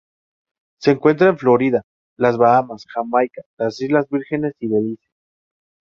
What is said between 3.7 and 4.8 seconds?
Islas Vírgenes y